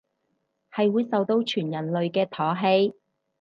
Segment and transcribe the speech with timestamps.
[0.73, 2.93] 係會受到全人類嘅唾棄